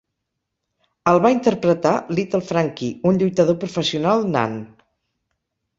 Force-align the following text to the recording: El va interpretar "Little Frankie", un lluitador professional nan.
El 1.11 1.21
va 1.25 1.31
interpretar 1.33 1.91
"Little 2.21 2.41
Frankie", 2.49 2.91
un 3.13 3.21
lluitador 3.23 3.61
professional 3.67 4.27
nan. 4.39 4.59